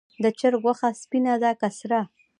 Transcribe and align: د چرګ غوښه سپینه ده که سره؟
د 0.23 0.25
چرګ 0.39 0.59
غوښه 0.63 0.89
سپینه 1.01 1.33
ده 1.41 1.51
که 1.59 1.67
سره؟ 1.77 1.99